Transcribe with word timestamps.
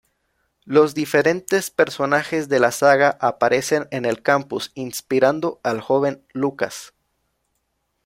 Los 0.65 0.95
diferentes 0.95 1.69
personajes 1.69 2.49
de 2.49 2.59
la 2.59 2.71
saga 2.71 3.19
aparecen 3.21 3.87
en 3.91 4.05
el 4.05 4.23
campus, 4.23 4.71
inspirando 4.73 5.59
al 5.61 5.79
joven 5.79 6.25
Lucas. 6.33 6.95